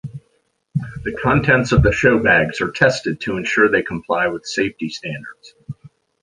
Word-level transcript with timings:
The 1.03 1.15
contents 1.21 1.71
of 1.73 1.83
the 1.83 1.91
showbags 1.91 2.59
are 2.59 2.71
tested 2.71 3.21
to 3.21 3.37
ensure 3.37 3.69
they 3.69 3.83
comply 3.83 4.25
with 4.29 4.47
safety 4.47 4.89
standards. 4.89 5.53